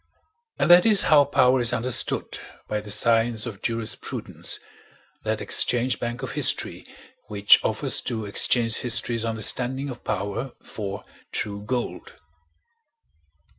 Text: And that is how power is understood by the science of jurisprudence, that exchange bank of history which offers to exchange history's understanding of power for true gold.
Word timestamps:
And 0.57 0.71
that 0.71 0.83
is 0.83 1.03
how 1.03 1.25
power 1.25 1.59
is 1.61 1.73
understood 1.73 2.39
by 2.67 2.81
the 2.81 2.89
science 2.89 3.45
of 3.45 3.61
jurisprudence, 3.61 4.59
that 5.23 5.41
exchange 5.41 5.99
bank 5.99 6.23
of 6.23 6.31
history 6.31 6.87
which 7.27 7.63
offers 7.63 8.01
to 8.09 8.25
exchange 8.25 8.77
history's 8.77 9.25
understanding 9.25 9.91
of 9.91 10.03
power 10.03 10.53
for 10.63 11.03
true 11.31 11.61
gold. 11.61 12.15